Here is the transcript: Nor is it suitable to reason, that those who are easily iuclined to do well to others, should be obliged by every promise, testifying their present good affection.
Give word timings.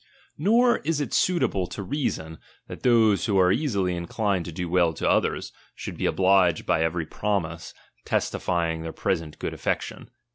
Nor 0.35 0.77
is 0.79 0.99
it 0.99 1.13
suitable 1.13 1.67
to 1.67 1.83
reason, 1.83 2.39
that 2.67 2.81
those 2.81 3.27
who 3.27 3.37
are 3.39 3.51
easily 3.51 3.93
iuclined 3.93 4.45
to 4.45 4.51
do 4.51 4.67
well 4.67 4.93
to 4.95 5.07
others, 5.07 5.51
should 5.75 5.95
be 5.95 6.07
obliged 6.07 6.65
by 6.65 6.81
every 6.81 7.05
promise, 7.05 7.71
testifying 8.03 8.81
their 8.81 8.93
present 8.93 9.37
good 9.37 9.53
affection. 9.53 10.09